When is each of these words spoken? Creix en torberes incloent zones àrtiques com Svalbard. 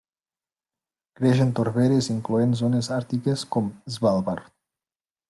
Creix 1.19 1.43
en 1.45 1.51
torberes 1.59 2.09
incloent 2.13 2.57
zones 2.65 2.89
àrtiques 2.99 3.45
com 3.57 3.69
Svalbard. 3.97 4.49